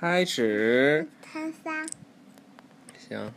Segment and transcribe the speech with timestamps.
[0.00, 1.08] 开始。
[3.08, 3.32] 行，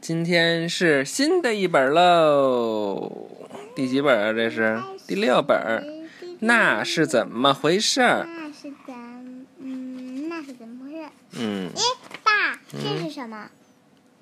[0.00, 3.28] 今天是新的一本喽。
[3.76, 4.32] 第几本啊？
[4.32, 6.08] 这是第六本。
[6.40, 8.00] 那是怎么回事？
[8.00, 10.30] 那是怎嗯？
[10.30, 11.10] 那是怎么回事？
[11.32, 11.70] 嗯。
[11.74, 11.82] 咦，
[12.24, 13.50] 爸，这是什么？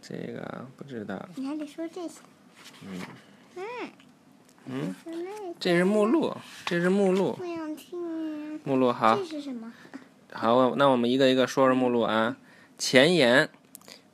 [0.02, 1.28] 这个不知道。
[1.36, 2.14] 你还得说这些。
[2.84, 3.00] 嗯。
[3.54, 3.62] 嗯。
[4.66, 5.54] 嗯。
[5.60, 6.34] 这是目录，
[6.64, 7.34] 这是目录。
[7.34, 8.60] 不想听。
[8.64, 9.14] 目录好。
[9.14, 9.72] 这是什么？
[10.32, 12.36] 好，那我们一个一个说说目录啊。
[12.76, 13.48] 前言：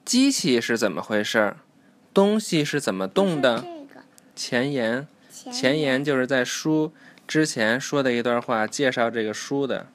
[0.05, 1.57] 机器是怎么回事？
[2.15, 3.65] 东西是怎么动的？
[4.37, 5.07] 前言。
[5.31, 6.93] 前言就是在书。
[7.27, 9.87] 之前说的一段话，介绍这个书的，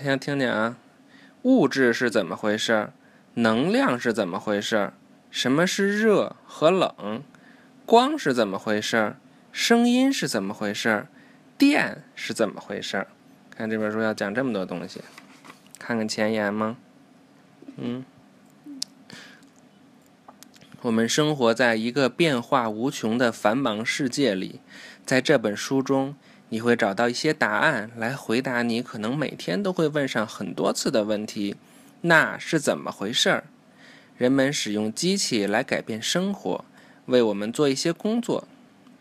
[0.00, 0.76] 先听听啊。
[1.42, 2.90] 物质是怎么回事？
[3.34, 4.92] 能量是怎么回事？
[5.30, 7.22] 什么是热和冷？
[7.86, 9.14] 光是怎么回事？
[9.52, 11.06] 声音是怎么回事？
[11.58, 13.06] 电是怎么回事？
[13.60, 15.02] 看这本书要讲这么多东西，
[15.78, 16.78] 看看前言吗？
[17.76, 18.02] 嗯。
[20.80, 24.60] 我们生活在一个变化无穷的繁忙世界里。
[25.04, 26.16] 在这本书中，
[26.48, 31.54] 你会找到一些答案来回答你可能每天都会问上很多次的问题：
[32.00, 33.44] 那是怎么回事儿？
[34.16, 36.64] 人们使用机器来改变生活，
[37.04, 38.48] 为我们做一些工作。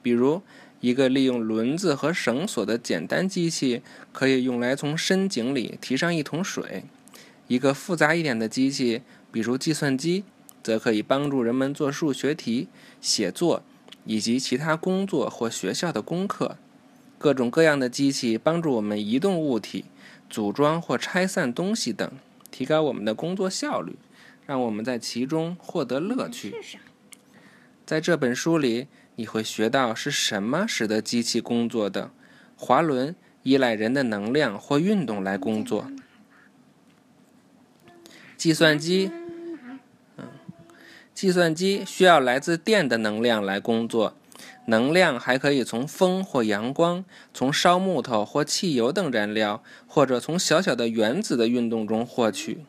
[0.02, 0.42] 比如，
[0.82, 6.84] 一个利用轮子和绳索的简单机器，可以用来从深井里提上一桶水；
[7.48, 10.24] 一个复杂一点的机器，比如计算机，
[10.64, 12.68] 则可以帮助人们做数学题、
[13.02, 13.64] 写作。
[14.06, 16.58] 以及其他工作或学校的功课，
[17.20, 19.86] 各种各样的机器帮助我们移动物体、
[20.28, 22.10] 组装或拆散东西等，
[22.50, 23.98] 提高我们的工作效率，
[24.48, 26.56] 让我们在其中获得乐趣。
[27.90, 32.12] 在这本书里，你会学到是什么使得机器工作的。
[32.56, 35.90] 滑轮依赖人的能量或运动来工作。
[38.38, 39.10] 计算机。
[41.16, 44.16] 计算机需要来自电的能量来工作，
[44.66, 47.04] 能量还可以从风或阳光、
[47.34, 52.64] 从烧木头或汽油等燃料，或者从小小的原子的运动中获取。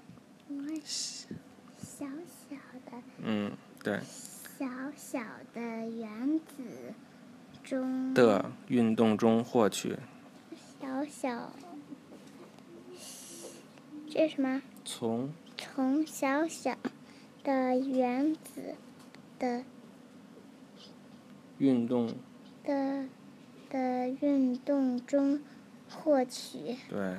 [1.76, 2.06] 小
[2.48, 2.56] 小
[2.90, 3.02] 的。
[3.22, 3.52] 嗯，
[3.84, 4.00] 对。
[5.00, 5.24] 小小
[5.54, 6.92] 的原子
[7.64, 9.96] 中的运动中获取。
[10.78, 11.52] 小小。
[14.10, 14.60] 这是什么？
[14.84, 15.32] 从。
[15.56, 16.76] 从小小。
[17.42, 18.74] 的原子
[19.38, 19.64] 的
[21.56, 22.14] 运动
[22.62, 23.06] 的
[23.70, 25.40] 的运动中
[25.88, 26.76] 获取。
[26.90, 27.16] 对，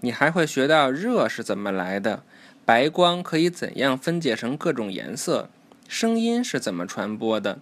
[0.00, 2.24] 你还会学到热是怎么来的，
[2.64, 5.50] 白光可以怎样分解成各种颜色，
[5.94, 7.60] 声音是怎么传播的。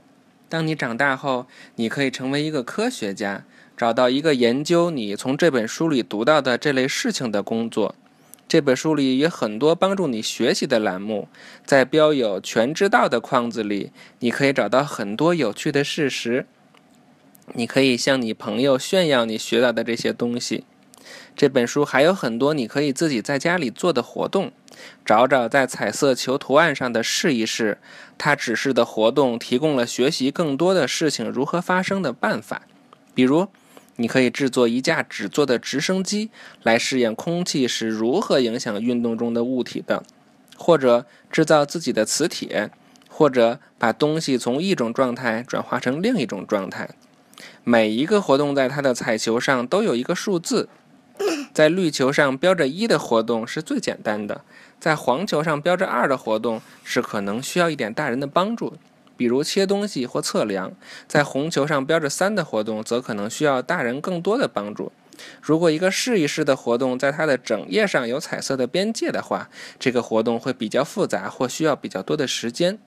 [0.49, 3.45] 当你长大后，你可以成为一个科学家，
[3.77, 7.95] 找到一个研究你从这本书里读到的这类事情的工作。
[8.49, 11.29] 这本书里有很多帮助你学习的栏目，
[11.67, 16.47] 在标有“全知道”的框子里，你可以找到很多有趣的事实。
[17.53, 20.65] 你可以向你朋友炫耀你学到的这些东西。
[21.37, 24.53] 这本书还有很多你可以自己在家里做的活动，
[25.05, 27.79] 找找在彩色球图案上的试一试。
[28.19, 32.63] 它指示的活动提供了学习更多的事情如何发生的办法，
[33.15, 33.49] 比如。
[33.97, 36.31] 你可以制作一架纸做的直升机，
[36.63, 40.03] 来试验空气是如何影响运动中的物体的；
[40.57, 42.71] 或者制造自己的磁铁，
[43.11, 46.89] 或者把东西从一种状态转化成另一种状态。
[47.65, 50.71] 每一个活动在它的彩球上都有一个数字，
[51.53, 54.43] 在绿球上标着一的活动是最简单的，
[54.81, 58.75] 在黄球上标着二的活动是可能需要一点大人的帮助。
[59.15, 60.73] 比如切东西或测量，
[61.07, 64.91] 在红球上标着三的活动，则可能需要大人更多的帮助。
[65.41, 69.49] 如果一个试一试的活动在它的整页上有彩色的边界的话，
[69.79, 72.79] 这个活动会比较复杂或需要比较多的时间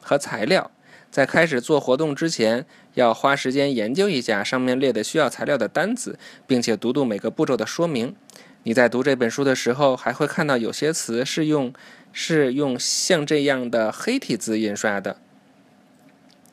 [0.00, 0.70] 和材料。
[1.10, 8.14] 在开始做活动之前，要花时间研究一下上面列的需要材料的单子，并且读读每个步骤的说明。
[8.62, 11.72] 你在读这本书的时候，还会看到有些词是用。
[12.12, 15.16] 是用像这样的黑体字印刷的，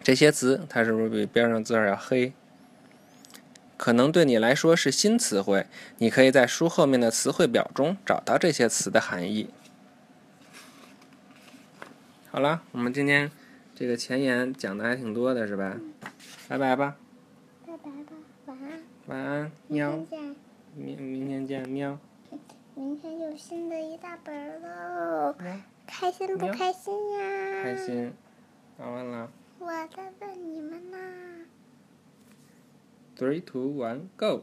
[0.03, 2.31] 这些词它是不是比边上字要黑？
[3.75, 5.65] 可能对你来说是新词汇，
[5.97, 9.49] 你可以在书后面的词汇表中找到这些词的含义。
[12.29, 13.31] 好了，我们今天
[13.79, 15.79] 这个前言讲的还挺多的，是吧？
[16.49, 16.97] 拜拜吧。
[17.63, 18.15] 拜拜吧，
[18.47, 18.81] 晚安。
[19.05, 20.03] 晚安，喵。
[20.75, 21.99] 明明天见，喵。
[22.73, 25.35] 明天有新的一大本喽，
[25.85, 27.61] 开心不开心呀？
[27.61, 28.11] 开心，
[28.79, 29.29] 讲完了。
[29.59, 30.97] 我在问你们呢。
[33.15, 34.41] Three, two, one, go.